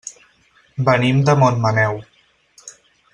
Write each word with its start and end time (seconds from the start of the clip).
Venim 0.87 1.19
de 1.29 1.37
Montmaneu. 1.43 2.01